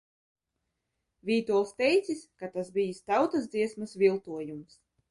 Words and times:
"Vītols 1.31 1.75
teicis, 1.83 2.25
ka 2.41 2.51
"tas 2.57 2.75
bijis 2.79 3.07
tautas 3.13 3.51
dziesmas 3.55 3.99
viltojums"." 4.07 4.85